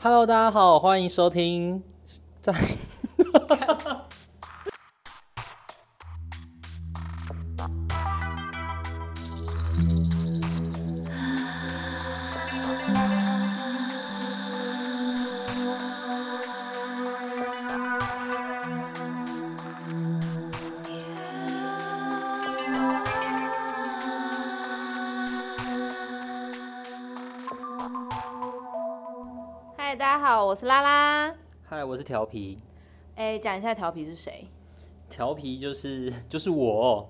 [0.00, 1.82] Hello，大家好，欢迎收听
[2.40, 2.54] 在。
[30.48, 31.34] 我是拉拉。
[31.68, 32.58] 嗨，我是调皮。
[33.16, 34.46] 哎，讲一下调皮是谁？
[35.10, 37.06] 调皮就是 就是我。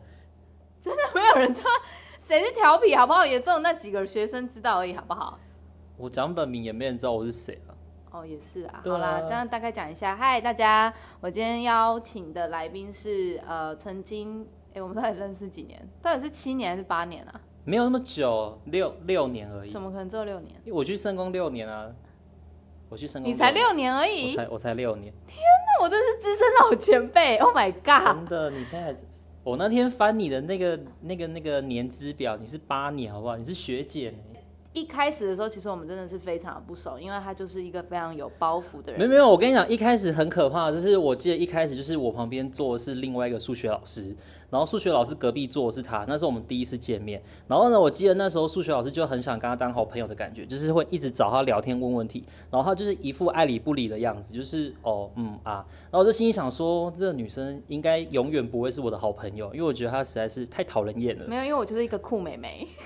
[0.83, 1.71] 真的没有人知道
[2.19, 3.25] 谁是调皮，好不好？
[3.25, 5.39] 也只有那几个学生知道而已，好不好？
[5.97, 7.75] 我讲本名也没人知道我是谁了。
[8.11, 8.83] 哦，也是啊。
[8.83, 10.17] 啊好啦，这样大概讲一下。
[10.17, 15.89] 嗨，大家，我今天邀请的来宾是呃，曾经哎，我们到底认识几年？
[16.03, 17.41] 到底是七年还是八年啊？
[17.65, 19.71] 没有那么久，六六年而已。
[19.71, 20.61] 怎么可能只有六年？
[20.73, 21.89] 我去圣公六年啊，
[22.89, 27.37] 我去圣公你才六六年而已我，才我才六年，天哪我真是资深老前辈。
[27.37, 28.17] Oh my god！
[28.17, 28.97] 真的，你现在还
[29.45, 33.37] 我那天翻你的那个那个那个年资表，你是八年好不好？
[33.37, 34.17] 你是学姐呢。
[34.75, 38.99] 一开始的时候，其实我们真的是非常的不熟，因为他就是一个非常有包袱的人。
[38.99, 44.15] 没有没有，我跟你讲，一开始很可怕，就是我记得一开始就是我旁边坐的是另外一个数学老师，
[44.51, 47.23] 然后数学老师隔壁坐的是他，那是我们第一次见面。
[47.47, 61.27] 然后呢，我记得那时候数学老师就很想跟他当好朋友的感觉，就是会一直找他聊天问问题，然后他就是一副爱理不理的样子，就是哦嗯啊，然后我就心里想说，这个女生应该永远不会是我的好朋友，因为我觉得她实在是太讨人厌了。
[61.29, 62.67] 没有，因为我就是一个酷美眉。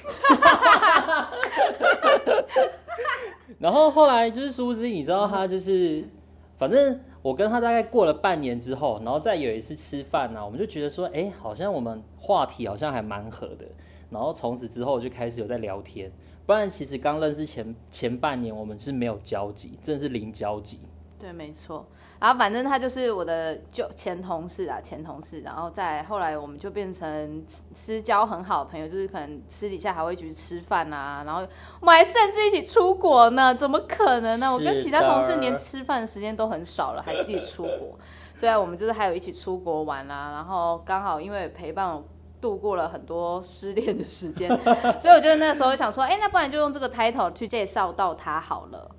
[3.58, 6.04] 然后后来就是殊不知，你知道她就是，
[6.58, 13.64] 反正我跟他大概过了半年之后，然后再有一次吃饭呢、我们就觉得说，哎，好像我们话题好像还蛮合的。
[14.10, 16.10] 然后从此之后就开始有在聊天，
[16.44, 20.80] 不然其实刚认识前前半年我们是没有交集，真的是零交集。
[21.22, 21.86] 对，没错。
[22.18, 25.40] 然后反正他就是我的就前同事啊，前同事。
[25.42, 31.46] 然后再后来我们就变成私私交很好的朋友，就是可能私底下还会一起去吃饭啊，然后
[31.80, 33.54] 我们还甚至一起出国呢。
[33.54, 34.52] 怎么可能呢？
[34.52, 37.96] 我跟其他同事连吃饭的时间都很少了，还一起出国。
[38.36, 42.04] 虽然我们就是还有一起出国玩啊，然后刚好因为陪伴我。
[42.42, 44.48] 度过了很多失恋的时间，
[45.00, 48.90] 所以我就那时候想说，哎、那不然就用这个 title 去介绍到他好了。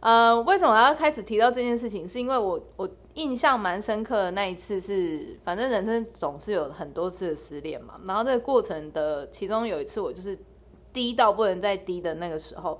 [0.00, 2.06] 呃，为什么我要开始提到这件事情？
[2.06, 7.98] 是因为我我印象蛮深刻的那一次是，反正人生总是有很多次的失恋嘛。
[8.06, 10.38] 然后这个过程的其中有一次，我就是
[10.92, 12.78] 低到不能再低的那个时候，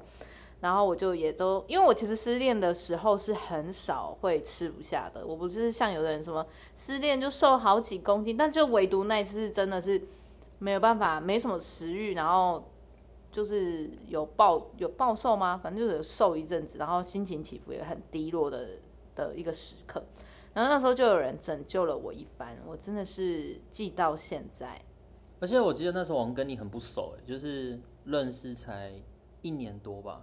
[0.60, 6.46] 然后我就也都，因为我其实失恋的时候是很少会吃不下的，我不是像有的人什么
[6.76, 10.00] 失恋就瘦好几公斤，但就唯独那一次是真的是
[10.58, 12.62] 没有办法，没什么食欲，然后。
[13.30, 15.58] 就是有暴有暴瘦吗？
[15.62, 18.68] 反正就是有瘦一阵子，然后心情起伏也很低落的
[19.14, 20.02] 的一个时刻。
[20.54, 24.80] 然后那时候就有人拯救了我一番，我真的是记到现在。
[25.38, 28.90] 而且我记得那时候我们跟你很不熟，哎，就是认识才
[29.42, 30.22] 一年多吧。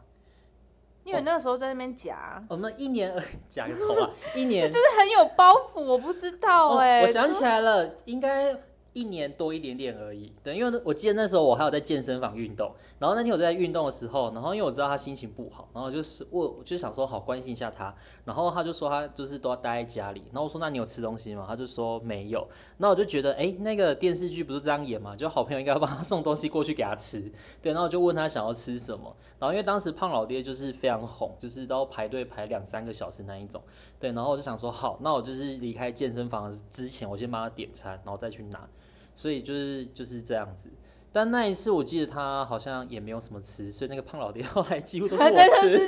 [1.03, 3.13] 因为那时候在那边夹，我们一年
[3.47, 8.57] 夹个头啊，一年 就是很有包袱，我不知道哎、哦我想起来了，应该
[8.93, 10.31] 一年多一点点而已。
[10.43, 17.93] 对，因为我记得那时候我还有在健身房运动，然后那天我在运动的时候，然后因为我知道他心情不好，然后就是我我就想说好关心一下他，
[18.23, 21.45] 然后他就说他就是都要待在家里，然后我说那你有吃东西吗？
[21.47, 27.31] 他就说没有，那我就觉得哎、那个电视剧不是这样演嘛，就好朋友应该要帮他送东西过去给他吃，
[27.61, 33.59] 对，然后我就问他想要吃什么，然后因为当时胖老爹就是非常红，就是都要排队排两三个小时那一种，
[33.99, 38.69] 对，然后我就想说好，那我就是离开健身房之前，我先帮他点餐，然后再去拿。
[39.15, 40.69] 所以就是就是这样子。
[41.11, 45.35] 但那一次我记得他好像也没有什么吃，所以那个胖老爹后来几乎都是我吃。
[45.77, 45.85] 就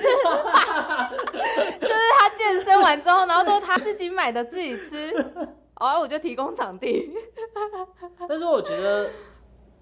[1.87, 5.11] 是他健身完之后，然后都他自己买的自己吃，
[5.79, 7.09] 哦，我就提供场地。
[8.29, 9.09] 但是我觉得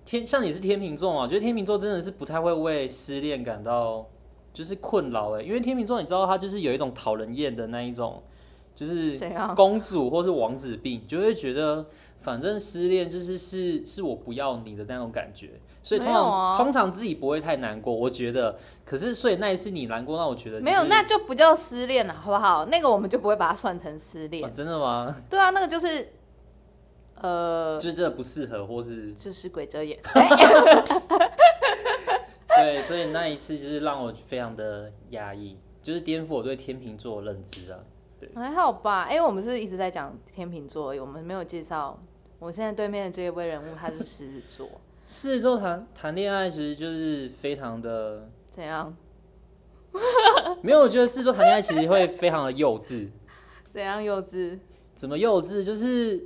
[0.06, 4.10] 天像你是天秤座嘛，我觉得天秤座真的是不太会为失恋感到
[4.54, 8.24] 就是困扰哎，因为天秤座你知道他就是有一种讨人厌的那一种，
[8.74, 9.19] 就是
[9.56, 11.86] 公主或是王子病，就会觉得
[12.24, 15.50] 反正失恋就是是是我不要你的那种感觉，
[15.84, 18.58] 所以通常、啊通常自己不会太难过，我觉得。
[18.86, 22.66] 可是所以那一次你难过，那我觉得、就是、没有，那就不叫失恋了，好不好？
[22.66, 24.50] 那个我们就不会把它算成失恋啊。
[24.50, 25.16] 真的吗？
[25.30, 26.12] 对啊，那个就是，
[27.16, 30.00] 呃，就是真的不适合，或是就是鬼遮眼。
[32.56, 37.80] 对，所以那一次就是让我非常的压抑，就是颠覆我对天秤座的认知啊。
[38.36, 42.00] 还好吧，因为我们是一直在讲天秤座而已，我们没有介绍
[42.44, 44.69] 我现在对面的这一位人物，他是狮子座，
[45.07, 48.94] 狮子座谈谈恋爱其实就是非常的怎样？
[50.62, 53.07] 没有，我觉得狮子座谈恋爱其实会非常的幼稚。
[53.72, 54.60] 怎样幼稚？
[54.94, 55.63] 怎么幼稚？
[55.63, 56.22] 就是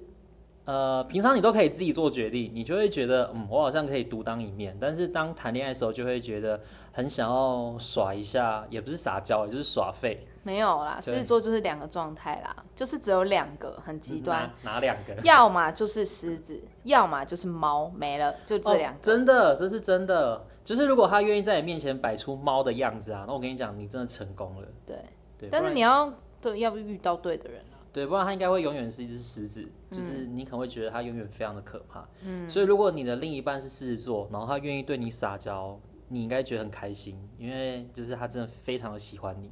[0.66, 4.76] 呃，平常你都可以自己做决定，你就会觉得嗯，我好像可以独当一面。
[4.82, 6.60] 但是当谈恋爱的时候，就会觉得
[6.98, 10.26] 很想要耍一下，也不是撒娇，也就是耍废。
[10.42, 15.14] 没有啦，狮子座就是两个状态啦，就是只有两个，很极端，哪哪两个？
[15.22, 19.04] 要么就是狮子，要么就是猫，没了，就这两哦个。
[19.04, 20.44] 真的，这是真的。
[20.64, 24.68] 就是如果他愿意在你面前摆出猫的样子啊，那我跟你讲，你真的成功了。
[24.88, 24.98] 对，
[25.38, 26.12] 对，但是你要
[26.42, 27.78] 对，要不遇到对的人啊。
[27.94, 29.62] 对，不然他应该会永远是一只狮子，
[29.92, 32.08] 嗯就是你可能会觉得他永远非常的可怕。
[32.22, 39.52] 嗯，所以如果你的另一半是狮子座，然后他愿意对你撒娇，你应该觉得很开心，因为就是他真的非常的喜欢你。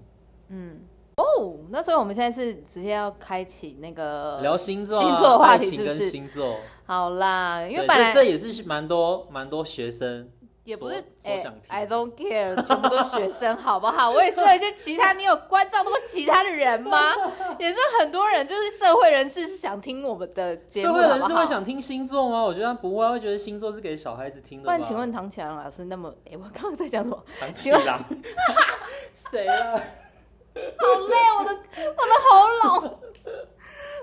[0.50, 0.80] 嗯。
[1.18, 6.10] 哦，那所以我们现在是直接要开启那个聊星座、啊、星座的话题是不是？
[6.10, 10.30] 星座，好啦，因为对本来这这也是蛮多蛮多学生
[10.66, 14.10] 也不是所所想听的 i don't care，全部都学生，好不好？
[14.10, 17.14] 我也是有一些其他，你有关照过其他的人吗？
[17.60, 22.44] 也是很多人，就是社会人士是想听我们的节目，社会人士会想听星座吗？
[22.44, 24.72] 我觉得他不会，他会觉得星座是给小孩子听的吧。
[24.74, 27.24] 不然，请问唐启阳老师，那么，哎、我刚刚在讲什么？
[27.40, 28.04] 唐启郎？
[29.14, 29.72] 谁啊？
[30.56, 33.00] 好累，我的我的喉咙。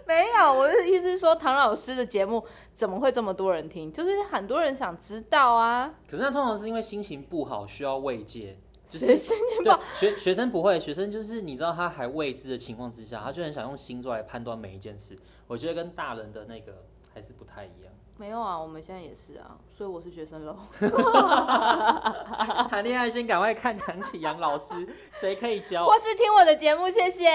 [0.06, 2.44] 没有，我的意思是说，唐老师的节目
[2.74, 3.92] 怎么会这么多人听？
[3.92, 5.94] 就是很多人想知道啊。
[6.08, 8.58] 可是那通常是因为心情不好，需要慰藉。
[8.88, 15.18] 就是 学生情不好，学学生不会，学生就是你知道他还未知的情况之下，他就很想用星座来判断每一件事。
[15.46, 16.84] 我觉得跟大人的那个
[17.14, 17.92] 还是不太一样。
[18.18, 20.54] 没有啊，我们现在也是啊，所以我是学生喽。
[22.68, 24.74] 谈恋爱先赶快看唐启阳老师，
[25.14, 25.86] 谁可以教？
[25.86, 27.30] 或是听我的节目，谢谢。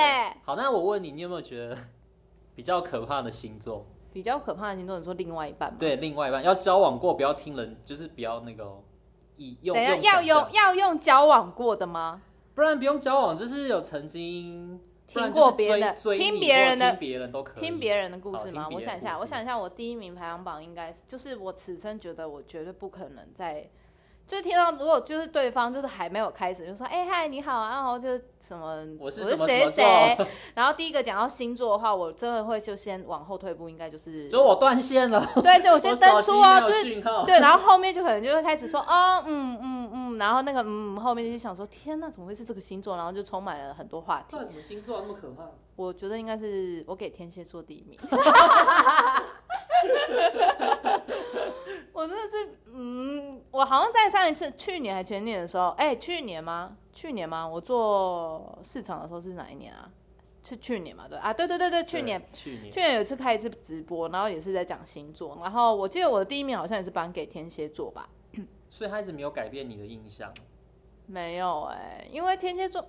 [0.46, 1.76] 好，那我问你，你有没有觉得
[2.58, 3.86] 比较可怕的星座？
[4.12, 8.82] 比较可怕的星座，你说另外一半吗？，对，另外一半要交往过，不要听人，就是不要那个哦
[9.36, 12.20] 以用等一下用要用要用交往过的吗？
[12.56, 18.68] 不然不用交往，就是有曾经听过就是追别的听你别人的或听别人都可以，听别人的故事吗？
[18.68, 23.70] 听别人我想一下，故事我想一下，我第一名排行榜应该是，就是我此生觉得我绝对不可能在，
[24.28, 28.10] 就是听到如果就是对方就是还没有开始就说，哎、嗨你好啊，然后就
[28.42, 30.18] 什么我是是谁谁，
[30.54, 42.98] 然后第一个讲到星座的话，我真的会就先往后退步，应该就是就我断线了，对，就我先登出哦， 我手机没有就是，对，然后后面就可能就会开始说，哦，嗯嗯嗯，然后那个嗯后面就想说，天呐，怎么会是这个星座？
[42.98, 45.50] 然后就充满了很多话题什么星座那么可怕？
[45.78, 47.98] 我觉得应该是我给天蝎座第一名。
[51.94, 53.07] 我真的是，嗯，
[53.52, 56.78] 我好像在上一次去年还前年的时候，哎、去年吗？
[56.94, 57.48] 去年吗？
[57.48, 59.90] 我做市场的时候是哪一年啊？
[60.44, 61.08] 是去年嘛？
[61.10, 62.20] 对啊，对对对对，去年。
[62.20, 68.08] 对去年去年有一次开一次直播，然后也是在讲星座，然后我记得我的第一名好像也是颁给天蝎座吧？
[68.70, 70.34] 所以他一直没有改变你的印象。
[71.06, 72.86] 没有哎、因为天蝎座，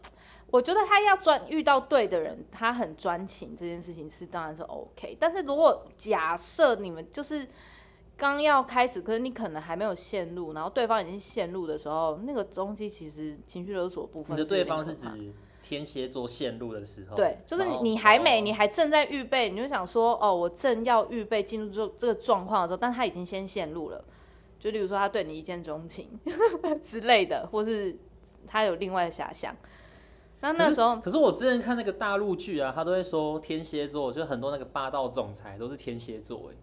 [0.51, 5.17] 我觉得他要专遇到对的人，他很专情这件事情是当然是 OK。
[5.21, 7.49] 但是如果假设你们就是
[8.19, 15.33] 刚要开始，可是你可能还没有陷入，然后对方已经陷入的时候，那个东西其实情绪勒索部分你的对方是指
[15.63, 24.05] 天蝎座陷入的时候，对，就是你还没，哦你还正在预备，你就想说，哦，我正要预备进入这这个状况的时候，但他已经先陷入了。
[24.59, 26.19] 就例如说，他对你一见钟情
[26.83, 27.97] 之类的，或是
[28.47, 29.55] 他有另外的遐想。
[30.41, 36.57] 那那时候，可是我之前看那个大陆剧啊，他都会说天蝎座，就很多那个霸道总裁都是天蝎座，哎，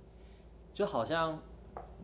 [0.74, 1.40] 就好像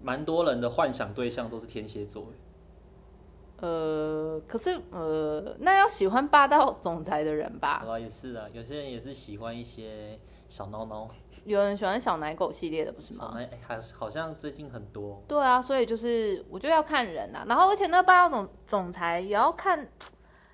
[0.01, 7.83] 蛮多人的幻想对象都是天蝎座，哎呃，可是呃，那要喜欢霸道总裁的人吧？
[7.87, 11.07] 啊，也是啊，有些人也是喜欢一些小孬孬，
[11.45, 13.35] 有人喜欢小奶狗系列的，不是吗？
[13.37, 19.87] 哎，还好像最近很多，对啊，所以就是我觉得要看人啊，然后而且那霸道总总裁也要看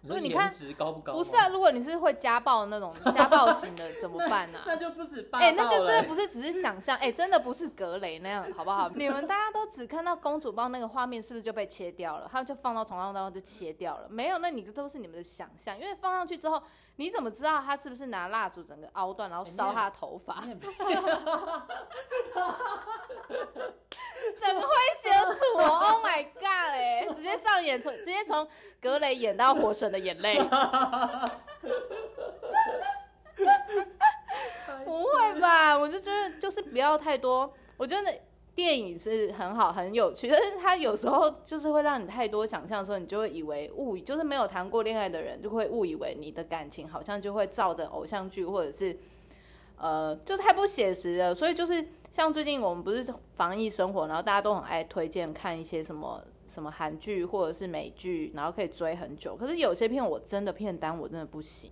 [0.01, 1.13] 如果你看颜值高不高？
[1.13, 4.63] 不是啊，，如果你是会家暴的那种 家暴型的，怎么办呢、啊？
[4.67, 8.89] 那就不止霸哎、道那就真的不是只是想象，哎、真的不是格雷那样，好不好？
[8.89, 12.29] 你们大家都只看到公主抱那个画面，是不是就被切掉了？
[12.31, 14.07] 他就放到床上，然后就切掉了？
[14.09, 16.61] 没有，那你这都是你们的想象，因为放上去之后，
[16.97, 20.43] 你怎么知道他是不是拿蜡烛整个凹断，然后烧他的头发？
[20.45, 20.53] 你
[24.46, 25.63] 也没整个会写楚哦
[25.94, 27.08] ，Oh my God 嘞！
[27.15, 28.48] 直接上演从直接从
[28.82, 30.38] 格雷演到火神的眼泪，
[34.86, 35.77] 不会吧？
[35.77, 38.13] 我就觉得就是不要太多，我觉得
[38.53, 48.98] 电影是很好很有趣，但是它有时候就是会让你太多想象的时候，你就会以为误以就是没有谈过恋爱的人就会误以为你的感情好像就会照着偶像剧或者是。
[49.79, 53.05] 呃，就太不写实了，所以就是像最近我们不是
[53.36, 59.36] 防疫生活，然后大家都很爱推荐看一些什么什么韩剧或者是美剧，然后可以追很久。
[59.36, 61.69] 可是有些片我真的片单我真的不行，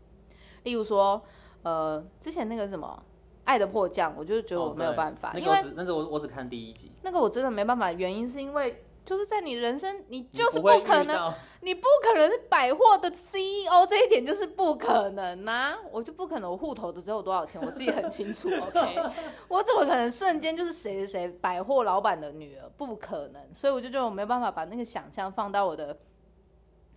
[0.61, 1.19] 例如说，
[1.63, 2.95] 呃，之前那个什么
[3.45, 18.49] 《爱的迫降》，我就觉得我没有办法，因为那个我我只看第一集，那个我真的没办法，原因是因为就是在你人生，你就是不可能，你不可能是百货的 CEO，这一点就是不可能呐、我就不可能，我户头的只有多少钱，我自己很清楚。
[18.67, 18.99] OK，
[19.47, 22.67] 我怎么可能瞬间就是谁谁谁百货老板的女儿？
[22.75, 25.97] 不可能，所以我就觉得我没办法把那个想象放到我的。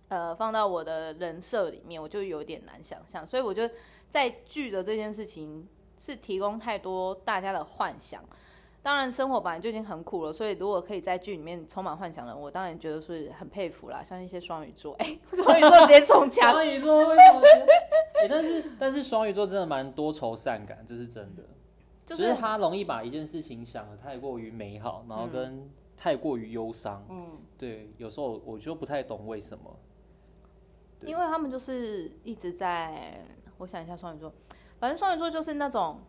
[0.09, 3.71] 呃，放到我的人设里面，我就有点难想象，所以我觉得
[4.09, 5.67] 在剧的这件事情
[5.99, 8.23] 是提供太多大家的幻想。
[8.81, 14.01] 当然，生活本来就已经很苦了，所以如果可以在剧里面充满幻想的人，我当然觉得是很佩服啦。
[14.01, 17.41] 像一些双鱼座， 哎、 双鱼座直接中枪，双鱼座为什么？
[18.21, 21.43] 哎、但是但是双鱼座真的蛮多愁善感，这是真的。
[22.05, 27.05] 就就是是他容易把一件事情想的太过于美好，然后跟太过于忧伤。
[27.09, 29.75] 嗯，对，有时候我我就不太懂为什么。
[31.01, 33.23] 因为他们就是一直在，
[33.57, 34.33] 我想一下双鱼座，
[34.79, 35.99] 反正双鱼座就是那种，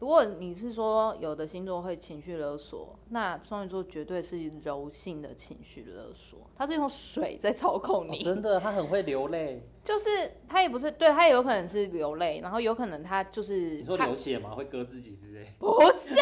[0.00, 9.68] 如果你是说有的星座会情绪勒索，那双鱼座绝对是柔性的情绪勒索，他是用水在操控哦你，真的，他很会流泪。
[9.84, 10.06] 就是
[10.46, 14.50] 他也不是，对他也有可能是流泪，然后有可能他就是你说流血吗？
[14.54, 15.46] 会割自己之类？
[15.58, 16.14] 不是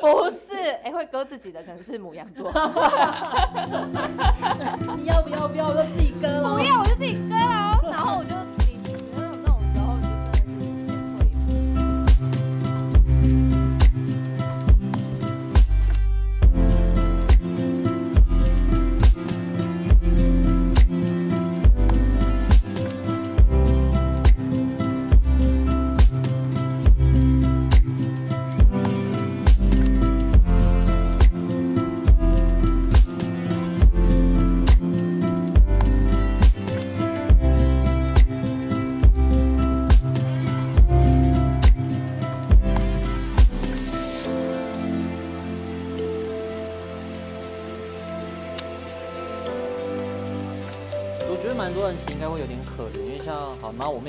[0.00, 2.50] 不是， 哎、会割自己的可能是母羊座，
[4.98, 5.68] 你要不要不要？
[5.68, 8.34] 我就自己割了不要我就自己割了哦，然后我就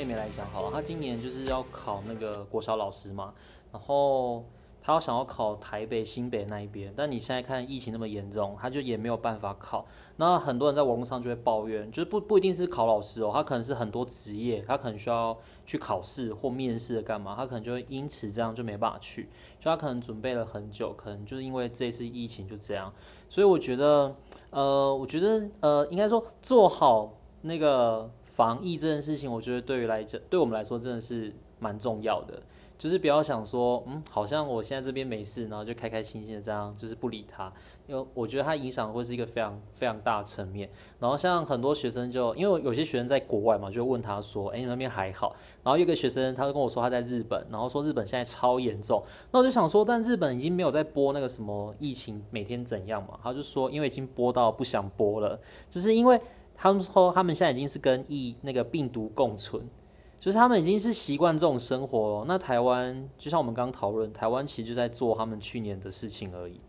[0.04, 3.32] 妹妹来讲好了，她今年就是要考那个国小老师嘛，
[3.72, 4.44] 然后
[4.82, 9.86] 她要想要考台北、新北那一边，但你现在看疫情那么严重，她就也没有办法考。
[10.16, 15.34] 那很多人在网络上就会抱怨，就是不不一定是考老师哦，他可能是很多职业，他可能需要
[15.64, 22.92] 去考试或面试的干嘛，他可能就会因此这样就没办法去，就他可能准备了很久，可能就是因为这次疫情就这样，
[23.30, 24.14] 所以我觉得。
[24.50, 32.42] 呃，我觉得呃，应该说做好那个防疫这件事情，我觉得对于来讲，对我们来说真的是蛮重要的。
[32.76, 37.50] 就是不要想说，嗯，好像我现在这边没事，然后就开开心心的这样，就是不理他。
[37.86, 40.68] 因为我觉得它影响会是一个非常非常大的层面。
[40.98, 45.36] 然后像很多学生就，因为有些学生在国外嘛，就问他说，哎，你那边还好？
[45.62, 49.00] 然后有个学生他就跟我说他在日本，然后说日本现在超严重。
[49.30, 53.16] 那我就想说，但日本已经没有在播那个什么疫情每天怎样嘛？
[53.22, 55.38] 他就说，因为已经播到不想播了，
[55.70, 56.20] 就是因为
[56.54, 59.62] 他们说他们现在已经是跟疫那个病毒共存，
[60.18, 62.24] 就是他们已经是习惯这种生活了。
[62.26, 66.60] 那台湾就像我们刚刚讨论，台湾其实就在做他们去年的事情而已。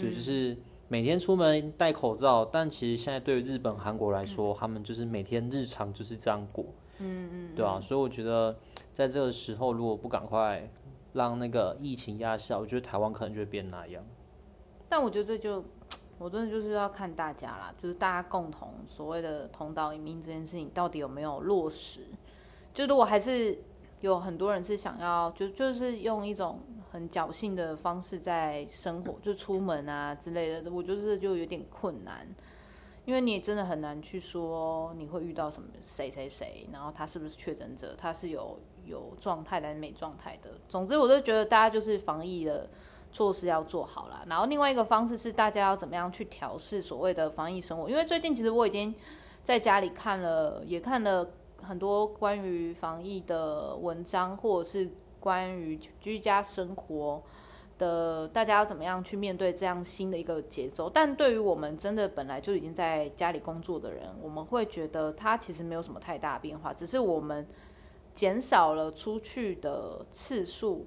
[0.00, 0.56] 对，就是
[0.88, 6.64] 每天出门戴口罩，但其实现在对于日本、韩国来说，他们就是每天日常就是这样过。
[6.98, 8.56] 嗯嗯，对啊，所以我觉得
[8.94, 10.70] 在这个时候，如果不赶快
[11.12, 14.02] 让那个疫情压下，我觉得台湾可能就会变那样。
[14.88, 15.64] 但我觉得这就，
[16.22, 22.02] 我真的就是要看大家啦，就是大家共同所谓的同道移民这件事情到底有没有落实。
[22.72, 23.58] 就如果还是
[24.00, 26.60] 有很多人是想要，就就是用一种
[26.90, 32.26] 很侥幸的方式在生活，就出门啊之类的，我就是就有点困难。
[33.04, 40.50] 因为你也真的很难去说你会遇到什么谁谁谁，然后他是不是确诊者，他是有有状态还是没状态的。
[40.68, 42.70] 总之，我都觉得大家就是防疫的
[43.12, 44.24] 措施要做好啦。
[44.26, 48.94] 然后另外一个方式是大家要怎么样去调试所谓的防疫生活，因为最近其实我已经
[49.44, 51.30] 在家里看了，也看了
[51.62, 54.90] 很多关于防疫的文章，或者是
[55.20, 57.22] 关于居家生活。
[57.78, 60.88] 的大家要怎么样去面对这样新的一个节奏？
[60.88, 67.44] 但对于我们真的本来就已经在家里工作的人，我们会觉得它其实没有什么太大变化，只是我们
[68.14, 70.86] 减少了出去的次数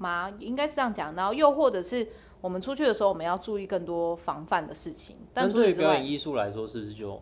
[0.00, 0.32] 吗？
[0.38, 1.14] 应该是这样讲。
[1.14, 2.08] 然后又或者是
[2.40, 5.16] 我们出去的时候，我们要注意更多防范的事情。
[5.32, 7.20] 但对于表演，艺术来说，是不是就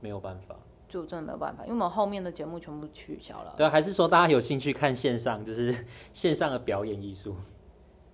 [0.00, 0.56] 没有办法？
[0.88, 3.54] 就真的没有办法，因为我们后面的节目全部取消了。
[3.56, 5.74] 对啊，还是说大家有兴趣看线上，就是
[6.14, 7.34] 线上的表演艺术？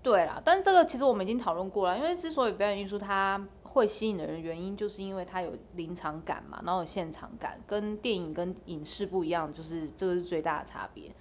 [0.02, 11.14] 对啦，但这个其实我们已经讨论过了，因为之所以表演艺术它会吸引的人，原因就是因为它有临场感嘛，然后有现场感，跟电影跟影视不一样，就是这个是最大的差别。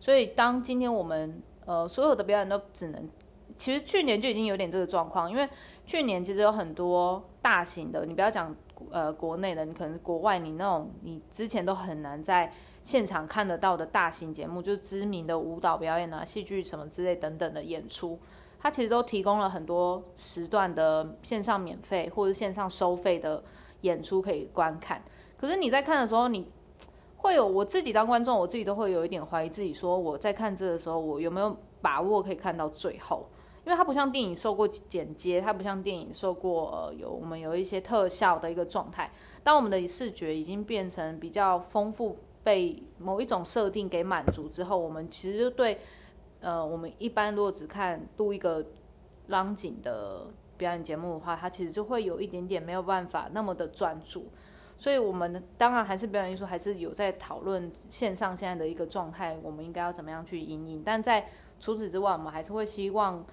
[0.00, 3.08] 所以当今天我们呃所有的表演都只能，
[3.56, 5.48] 其实去年就已经有点这个状况，因为
[5.86, 8.54] 去年其实有很多大型的，你不要讲
[8.90, 12.52] 呃国内的，你可能国外，你那种你之前都很难在
[12.82, 18.18] 现场看得到的大型节目，就是知名的舞蹈表演啊、戏剧什么之类等等的演出。
[18.60, 23.44] 它其实都提供了很多时段的线上免费或者线上收费的
[23.82, 25.02] 演出可以观看。
[25.36, 26.46] 可是你在看的时候，你
[27.24, 33.26] 会有我自己当观众，我自己都会有一点怀疑自己，说我在看这的时候，我有没有把握可以看到最后？
[33.64, 39.10] 因为它不像电影受过剪接，它不像电影受过有我们有一些特效的一个状态。
[39.42, 45.78] 当我们的视觉已经变成比较丰富，被某一种设定给满足之后，我们其实就对。
[46.40, 48.62] 呃，我们一般如果只看录一个
[49.28, 50.26] 浪景的
[50.58, 54.26] 表演节目的话，它其实就会有一点点没有办法那么的专注。
[54.76, 60.82] 所以，我们当然还是表演艺术，还是有在讨论线上现在的一个状态，我们应该要怎么样去应应。
[60.84, 61.28] 但在
[61.58, 63.24] 除此之外，我们还是会希望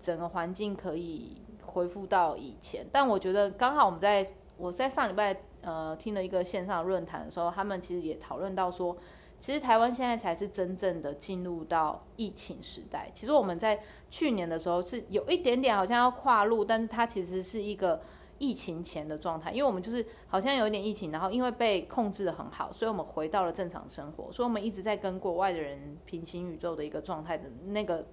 [0.00, 2.86] 整个环境可以恢复到以前。
[2.92, 4.24] 但我觉得刚好我们在
[4.56, 8.96] 我在上礼拜呃听了一个线上论坛的时候，他们其实也讨论到说。
[9.42, 13.10] 其实台湾现在才是真正的进入到疫情时代。
[13.14, 13.80] 其实我们在
[14.10, 18.02] 去年的时候是有一点点好像要跨入，但是它其实是一个
[18.40, 24.32] 疫情前的状态，因为我们就是好像有一点疫情，然后因为被控制的很好，所以我们回到了正常生活。
[24.32, 28.04] 所以我们一直在跟国外的人平行宇宙的一个状态的那个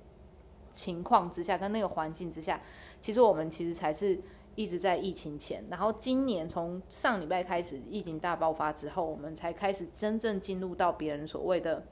[0.75, 2.61] 情况之下，跟那个环境之下，
[3.01, 4.21] 其实我们其实才是。
[4.57, 11.85] 一直在疫情前，然后今年从上礼拜开始疫情大爆发之后，我们才开始真正进入到别人所谓的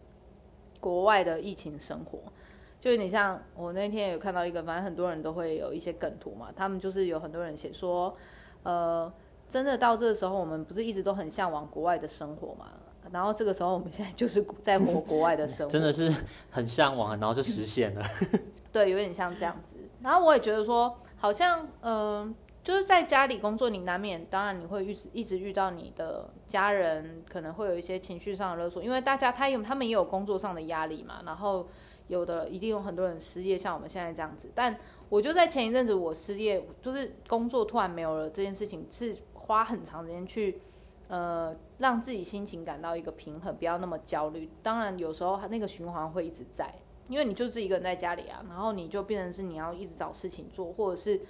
[0.80, 2.18] 国外的疫情生活。
[2.86, 8.16] 就有点像我那天有看到一个，反正很多人都会有一些梗图嘛，他们就是有很多人写说，
[8.62, 9.12] 呃，
[9.50, 12.68] 真的到这个时候，我们不是一直都很向往国外的生活嘛？
[13.12, 16.14] 然后这个时候，我们现在就是在活国外的生活，真的是
[16.52, 18.06] 很向往，然后就实现了。
[18.72, 19.78] 对，有点像这样子。
[20.04, 22.36] 然后我也觉得说，好像嗯。
[22.64, 31.22] 就是在家里工作，你难免当然你会遇一直遇到你的家人，可能会有一些情绪上的勒索，因为大家他有他们也有工作上的压力嘛。
[31.28, 31.68] 然后
[32.08, 34.50] 有的一定有很多人失业，像我们现在这样子。
[34.54, 34.78] 但
[35.10, 40.62] 我就在前一阵子我失业，就是工作突然没有了这件事情，是花很长时间去
[41.08, 44.50] 呃让自己心情感到一个平衡，不要那么焦虑。
[44.62, 46.74] 当然有时候那个循环会一直在，
[47.08, 51.22] 因为你就自己一个人在家里啊，然后你就变成是你要一直找事情做，或者是。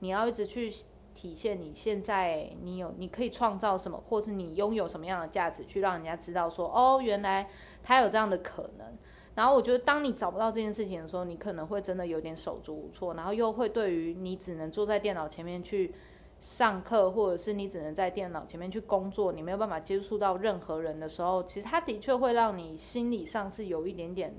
[0.00, 0.70] 你要一直去
[1.14, 7.48] 体现你现在你有你可以创造什么，或是你拥有什么样的价值，去让人家知道说哦，原来
[7.82, 8.98] 他有这样的可能。
[9.34, 15.92] 然后我觉得，当你找不到这件事情的时候，你可能会真的有点手足无措，然后又会对于你只能坐在电脑前面去
[16.40, 24.34] 上课，或者是你只能在电脑前面去工作，你没有办法接触到任何人的时候，其实他的确会让你心理上是有一点点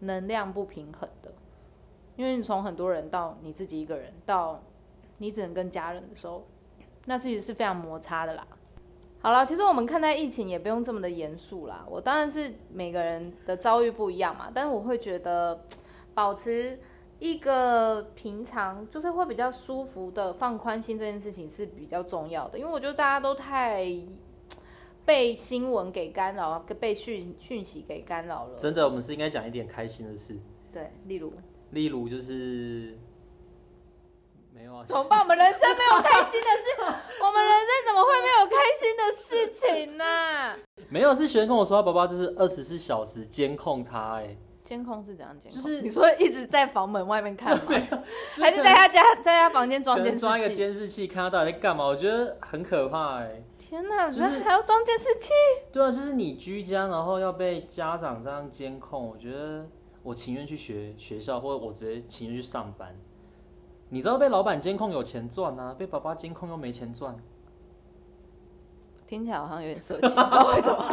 [0.00, 1.32] 能量不平衡的。
[2.14, 4.62] 因为你从很多人到你自己一个人，到
[5.18, 6.46] 你只能跟家人的时候，
[7.06, 8.46] 那其实是非常摩擦的啦。
[9.26, 11.84] 好了，其实我们看待疫情也不用这么的严肃啦。
[11.90, 15.60] 我当然是每个人的遭遇不一样嘛，但是我会觉得
[16.14, 16.78] 保持
[17.18, 22.56] 一个平常，就是会比较舒服的放宽心这件事情是比较重要的。
[22.56, 23.84] 因为我觉得大家都太
[25.04, 28.56] 被新闻给干扰，被讯讯息给干扰了。
[28.56, 30.38] 真的，我们是应该讲一点开心的事。
[30.72, 31.32] 对，例如。
[31.72, 32.96] 例如就是没
[34.66, 35.20] 有啊， 怎么办？
[35.20, 36.66] 我们人生没有开心的事，
[37.22, 40.56] 我们人生怎么会没有开心的事情呢？
[40.90, 45.60] 没有，是学生跟我说，他爸爸就是二十四小时监控他，哎，监控是怎样监控？
[45.60, 47.64] 就是你说一直在房门外面看吗？
[48.36, 50.20] 还是在他家，在他房间装监视器？
[50.20, 51.84] 装一个监视器，看他到底在干嘛？
[51.84, 54.06] 我觉得很可怕，哎，天哪！
[54.06, 55.30] 我觉得还要装监视器？
[55.72, 59.64] 对啊，就是你居家，然后要被家长这样监控，我觉得。
[60.02, 62.96] 我情愿去学学校，或者我直接情愿去上班。
[63.88, 67.14] 你知道被老板监控有钱赚啊，被爸爸监控又没钱赚。
[69.06, 70.84] 听起来好像有点色情，不知道为什么。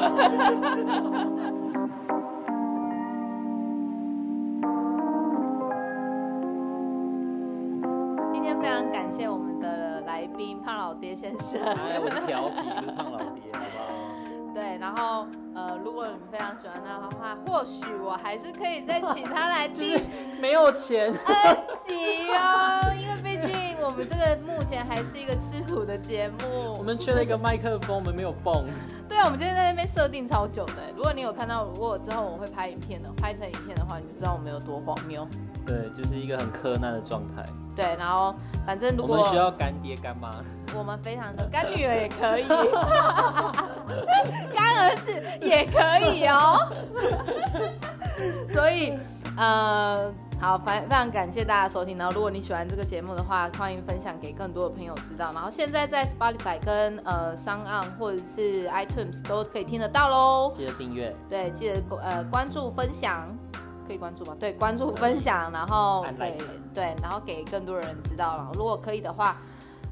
[8.32, 11.60] 今天非常感谢我们的来宾胖老爹先生。
[11.63, 13.33] 哎，我是调皮，不是胖老爹，
[14.84, 15.26] 然后。
[15.56, 20.02] 呃，如果你们非常喜欢他的话，或许我还是可以再请他来听。
[20.41, 21.13] 没有钱。
[21.28, 26.74] 二级哦，因为毕竟我们这个目前还是一个吃土的节目。
[26.76, 28.65] 我们缺了一个麦克风，我们没有泵。
[29.08, 30.74] 对啊，我们今天在那边设定超久的。
[30.96, 35.28] 如果你有看到，如果之后我会拍影片的，拍成影片的话，你就知道我们有多荒谬。
[35.67, 37.46] 对，就是一个很柯难的状态。
[37.76, 38.34] 对，然后
[38.65, 40.32] 反正如果我们需要干爹干妈，
[40.76, 42.43] 我们非常的干女儿也可以，
[44.84, 46.58] 干儿子也可以哦。
[48.54, 48.93] 所以
[49.38, 51.98] 呃，好，非非常感谢大家收听。
[51.98, 55.32] 然后如果你喜欢这个节目的话，欢迎分享给更多的朋友知道。
[55.34, 60.54] 然后现在在 Spotify 跟呃 s o n On 或者是 iTunes 都可以听得到喽。
[60.56, 63.28] 记得订阅，对，记得呃关注分享。
[63.86, 64.34] 可以关注吗？
[64.39, 66.38] 对，关注分享，然后按给
[66.74, 68.38] 对，然后给更多人知道。
[68.38, 69.36] 了如果可以的话，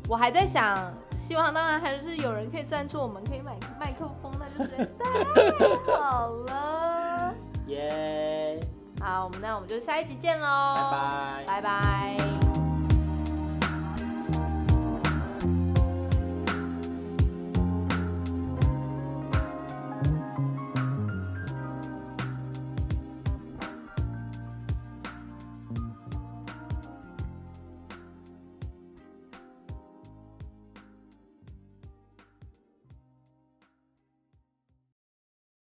[0.08, 0.78] 我还在想，
[1.32, 7.34] 希望当然还是有人可以赞助，我们可以买麦克风，那就实在太好了。
[7.68, 8.60] 耶，
[9.00, 10.76] 好，我们那我们就下一集见喽，
[11.48, 11.62] 拜拜。
[11.62, 12.51] 拜拜。